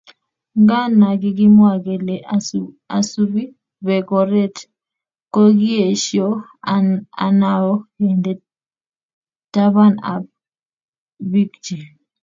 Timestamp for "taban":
9.53-9.93